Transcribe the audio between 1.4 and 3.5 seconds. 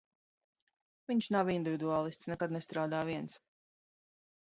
individuālists, nekad nestrādā viens.